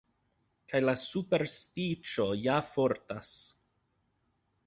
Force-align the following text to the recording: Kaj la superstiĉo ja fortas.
Kaj 0.71 0.79
la 0.85 0.93
superstiĉo 1.01 2.25
ja 2.47 2.57
fortas. 2.71 3.35